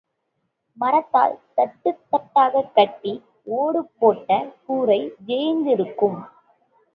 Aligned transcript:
மரத்தால் 0.77 1.35
தட்டுத் 1.57 2.01
தட்டாகக் 2.11 2.71
கட்டி 2.73 3.13
ஓடு 3.51 3.85
போட்ட 3.99 4.31
கூரை 4.65 4.99
வேய்ந்திருக்கும். 5.27 6.19